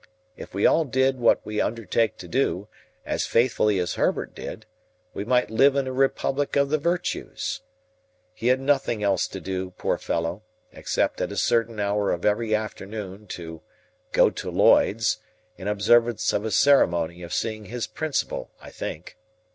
If 0.35 0.55
we 0.55 0.65
all 0.65 0.83
did 0.83 1.19
what 1.19 1.45
we 1.45 1.61
undertake 1.61 2.17
to 2.17 2.27
do, 2.27 2.67
as 3.05 3.27
faithfully 3.27 3.77
as 3.77 3.93
Herbert 3.93 4.33
did, 4.33 4.65
we 5.13 5.23
might 5.23 5.51
live 5.51 5.75
in 5.75 5.85
a 5.85 5.93
Republic 5.93 6.55
of 6.55 6.69
the 6.71 6.79
Virtues. 6.79 7.61
He 8.33 8.47
had 8.47 8.59
nothing 8.59 9.03
else 9.03 9.27
to 9.27 9.39
do, 9.39 9.69
poor 9.77 9.99
fellow, 9.99 10.41
except 10.71 11.21
at 11.21 11.31
a 11.31 11.37
certain 11.37 11.79
hour 11.79 12.09
of 12.11 12.25
every 12.25 12.55
afternoon 12.55 13.27
to 13.27 13.61
"go 14.11 14.31
to 14.31 14.49
Lloyd's"—in 14.49 15.67
observance 15.67 16.33
of 16.33 16.45
a 16.45 16.49
ceremony 16.49 17.21
of 17.21 17.31
seeing 17.31 17.65
his 17.65 17.85
principal, 17.85 18.49
I 18.59 18.71
think. 18.71 19.17